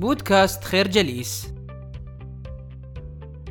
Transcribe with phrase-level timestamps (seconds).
[0.00, 1.48] بودكاست خير جليس.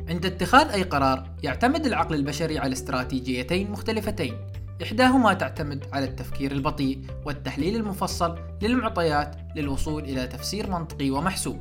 [0.08, 4.36] عند اتخاذ أي قرار يعتمد العقل البشري على استراتيجيتين مختلفتين.
[4.82, 11.60] إحداهما تعتمد على التفكير البطيء والتحليل المفصل للمعطيات للوصول إلى تفسير منطقي ومحسوب.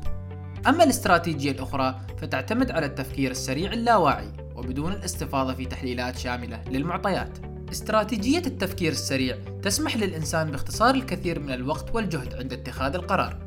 [0.68, 7.38] أما الاستراتيجية الأخرى فتعتمد على التفكير السريع اللاواعي وبدون الاستفاضة في تحليلات شاملة للمعطيات.
[7.72, 13.38] استراتيجية التفكير السريع تسمح للإنسان باختصار الكثير من الوقت والجهد عند اتخاذ القرار.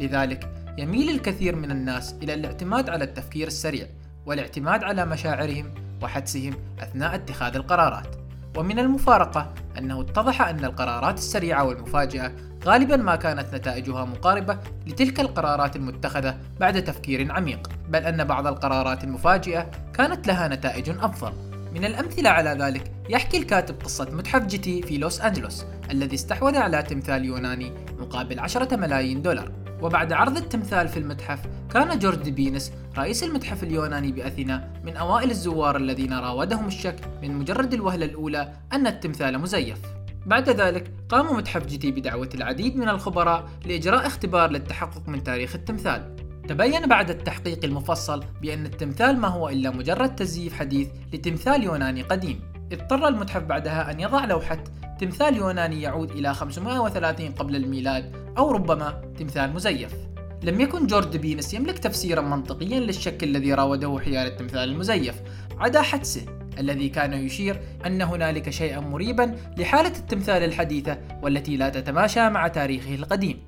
[0.00, 3.86] لذلك يميل الكثير من الناس إلى الاعتماد على التفكير السريع
[4.26, 8.16] والاعتماد على مشاعرهم وحدسهم أثناء اتخاذ القرارات.
[8.56, 12.32] ومن المفارقة أنه اتضح أن القرارات السريعة والمفاجئة
[12.64, 19.04] غالبا ما كانت نتائجها مقاربة لتلك القرارات المتخذة بعد تفكير عميق بل أن بعض القرارات
[19.04, 21.32] المفاجئة كانت لها نتائج أفضل.
[21.74, 26.82] من الأمثلة على ذلك يحكي الكاتب قصة متحف جيتي في لوس أنجلوس الذي استحوذ على
[26.82, 29.67] تمثال يوناني مقابل عشرة ملايين دولار.
[29.82, 35.76] وبعد عرض التمثال في المتحف كان جورج بينس رئيس المتحف اليوناني بأثينا من أوائل الزوار
[35.76, 39.78] الذين راودهم الشك من مجرد الوهلة الأولى أن التمثال مزيف.
[40.26, 46.16] بعد ذلك قام متحف جيتي بدعوة العديد من الخبراء لإجراء اختبار للتحقق من تاريخ التمثال.
[46.48, 52.40] تبين بعد التحقيق المفصل بأن التمثال ما هو إلا مجرد تزييف حديث لتمثال يوناني قديم.
[52.72, 54.64] اضطر المتحف بعدها أن يضع لوحة
[55.00, 59.94] تمثال يوناني يعود إلى 530 قبل الميلاد أو ربما تمثال مزيف.
[60.42, 65.22] لم يكن جورج بينس يملك تفسيرا منطقيا للشك الذي راوده حيال التمثال المزيف
[65.58, 66.26] عدا حدسه
[66.58, 72.94] الذي كان يشير أن هنالك شيئا مريبا لحالة التمثال الحديثة والتي لا تتماشى مع تاريخه
[72.94, 73.42] القديم.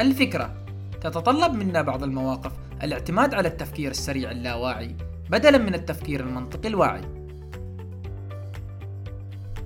[0.00, 0.64] الفكرة
[1.00, 4.96] تتطلب منا بعض المواقف الاعتماد على التفكير السريع اللاواعي
[5.30, 7.23] بدلا من التفكير المنطقي الواعي.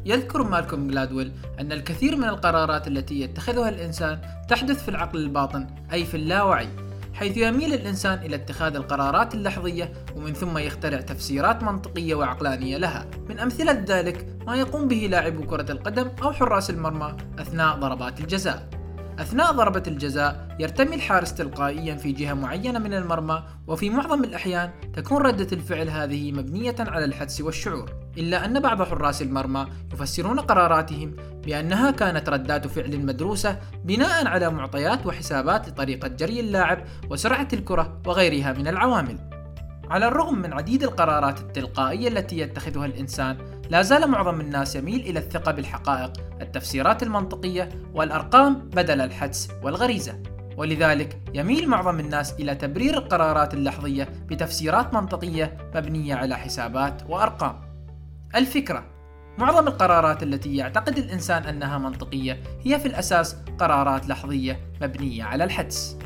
[0.09, 6.05] يذكر مالكوم جلادويل أن الكثير من القرارات التي يتخذها الإنسان تحدث في العقل الباطن أي
[6.05, 6.69] في اللاوعي
[7.15, 13.07] حيث يميل الإنسان إلى اتخاذ القرارات اللحظية ومن ثم يخترع تفسيرات منطقية وعقلانية لها.
[13.29, 18.69] من أمثلة ذلك ما يقوم به لاعب كرة القدم أو حراس المرمى أثناء ضربات الجزاء.
[19.19, 25.23] أثناء ضربة الجزاء يرتمي الحارس تلقائيا في جهة معينة من المرمى وفي معظم الأحيان تكون
[25.23, 28.08] ردة الفعل هذه مبنية على الحدس والشعور.
[28.19, 35.07] إلا أن بعض حراس المرمى يفسرون قراراتهم بأنها كانت ردات فعل مدروسة بناء على معطيات
[35.07, 39.19] وحسابات لطريقة جري اللاعب وسرعة الكرة وغيرها من العوامل.
[39.91, 43.37] على الرغم من عديد القرارات التلقائية التي يتخذها الإنسان
[43.71, 50.23] لا زال معظم الناس يميل إلى الثقة بالحقائق التفسيرات المنطقية والأرقام بدل الحدس والغريزة.
[50.57, 57.68] ولذلك يميل معظم الناس إلى تبرير القرارات اللحظية بتفسيرات منطقية مبنية على حسابات وأرقام.
[58.35, 58.85] الفكرة.
[59.39, 65.99] معظم القرارات التي يعتقد الإنسان أنها منطقية هي في الأساس قرارات لحظية مبنية على الحدس.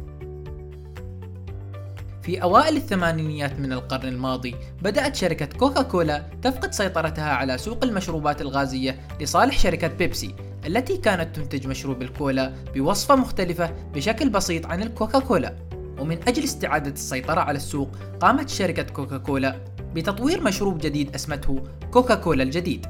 [2.23, 8.41] في أوائل الثمانينيات من القرن الماضي بدأت شركة كوكا كولا تفقد سيطرتها على سوق المشروبات
[8.41, 10.35] الغازية لصالح شركة بيبسي
[10.67, 15.57] التي كانت تنتج مشروب الكولا بوصفة مختلفة بشكل بسيط عن الكوكا كولا
[15.99, 17.91] ومن أجل استعادة السيطرة على السوق
[18.21, 22.87] قامت شركة كوكا كولا بتطوير مشروب جديد اسمته كوكا كولا الجديد.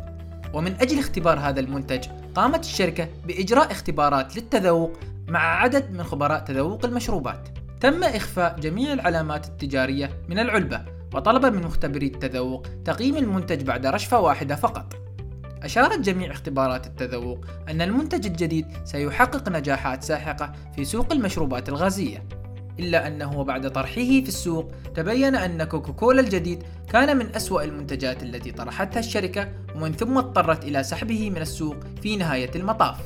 [0.54, 2.04] ومن أجل اختبار هذا المنتج
[2.34, 4.92] قامت الشركة بإجراء اختبارات للتذوق
[5.28, 7.48] مع عدد من خبراء تذوق المشروبات.
[7.80, 10.80] تم إخفاء جميع العلامات التجارية من العلبة
[11.14, 14.94] وطلب من مختبري التذوق تقييم المنتج بعد رشفة واحدة فقط.
[15.62, 22.24] أشارت جميع اختبارات التذوق أن المنتج الجديد سيحقق نجاحات ساحقة في سوق المشروبات الغازية.
[22.78, 26.62] إلا أنه بعد طرحه في السوق تبين أن كوكاكولا الجديد
[26.92, 32.16] كان من أسوأ المنتجات التي طرحتها الشركة ومن ثم اضطرت إلى سحبه من السوق في
[32.16, 32.98] نهاية المطاف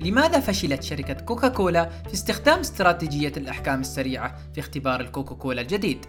[0.00, 6.06] لماذا فشلت شركة كوكاكولا في استخدام استراتيجية الأحكام السريعة في اختبار الكوكاكولا الجديد؟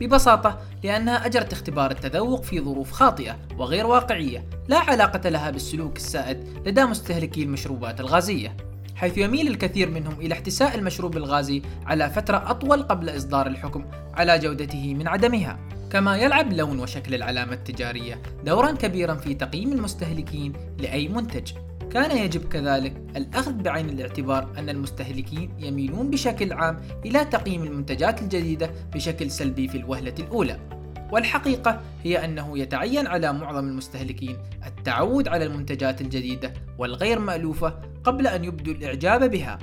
[0.00, 6.44] ببساطة لأنها أجرت اختبار التذوق في ظروف خاطئة وغير واقعية لا علاقة لها بالسلوك السائد
[6.66, 8.56] لدى مستهلكي المشروبات الغازية
[8.96, 13.84] حيث يميل الكثير منهم إلى احتساء المشروب الغازي على فترة أطول قبل إصدار الحكم
[14.14, 15.58] على جودته من عدمها.
[15.90, 21.52] كما يلعب لون وشكل العلامة التجارية دورا كبيرا في تقييم المستهلكين لأي منتج.
[21.90, 28.70] كان يجب كذلك الأخذ بعين الاعتبار أن المستهلكين يميلون بشكل عام إلى تقييم المنتجات الجديدة
[28.94, 30.75] بشكل سلبي في الوهلة الأولى.
[31.12, 34.36] والحقيقة هي أنه يتعين على معظم المستهلكين
[34.66, 39.58] التعود على المنتجات الجديدة والغير مألوفة قبل أن يبدوا الإعجاب بها.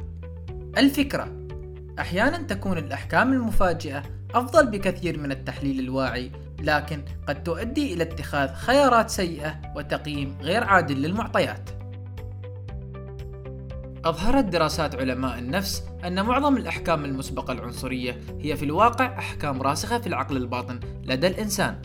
[0.78, 1.28] الفكرة
[2.00, 4.04] أحيانا تكون الأحكام المفاجئة
[4.36, 6.32] أفضل بكثير من التحليل الواعي،
[6.62, 11.70] لكن قد تؤدي إلى اتخاذ خيارات سيئة وتقييم غير عادل للمعطيات.
[14.06, 20.08] أظهرت دراسات علماء النفس أن معظم الأحكام المسبقة العنصرية هي في الواقع أحكام راسخة في
[20.08, 21.82] العقل الباطن لدى الإنسان.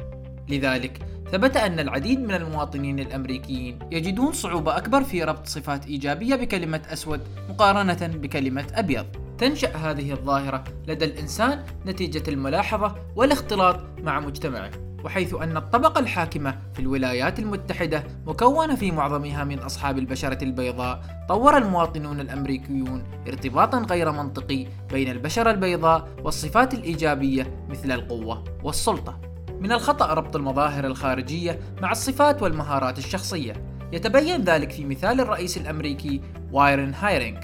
[0.49, 0.99] لذلك
[1.32, 7.20] ثبت أن العديد من المواطنين الأمريكيين يجدون صعوبة أكبر في ربط صفات إيجابية بكلمة أسود
[7.49, 9.06] مقارنة بكلمة أبيض.
[9.38, 14.71] تنشأ هذه الظاهرة لدى الإنسان نتيجة الملاحظة والاختلاط مع مجتمعه.
[15.05, 21.56] وحيث أن الطبقة الحاكمة في الولايات المتحدة مكونة في معظمها من أصحاب البشرة البيضاء طور
[21.56, 29.21] المواطنون الأمريكيون ارتباطا غير منطقي بين البشرة البيضاء والصفات الإيجابية مثل القوة والسلطة.
[29.61, 33.53] من الخطأ ربط المظاهر الخارجية مع الصفات والمهارات الشخصية.
[33.93, 36.21] يتبين ذلك في مثال الرئيس الأمريكي
[36.52, 37.40] وارن هاردينغ.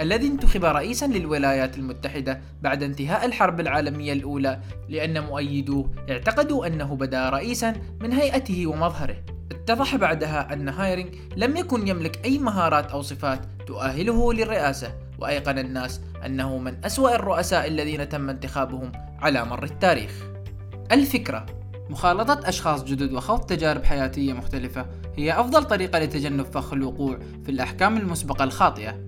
[0.00, 7.30] الذي انتخب رئيسا للولايات المتحدة بعد انتهاء الحرب العالمية الأولى لأن مؤيدوه اعتقدوا أنه بدا
[7.30, 9.16] رئيسا من هيئته ومظهره.
[9.50, 16.00] اتضح بعدها أن هاردينغ لم يكن يملك أي مهارات أو صفات تؤهله للرئاسة وأيقن الناس
[16.26, 20.10] أنه من أسوأ الرؤساء الذين تم انتخابهم على مر التاريخ.
[20.92, 21.46] الفكرة
[21.90, 24.86] مخالطة أشخاص جدد وخوض تجارب حياتية مختلفة
[25.16, 29.07] هي أفضل طريقة لتجنب فخ الوقوع في الأحكام المسبقة الخاطئة.